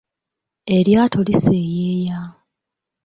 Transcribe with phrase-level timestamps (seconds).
[0.75, 2.19] Eryato liseyeeya.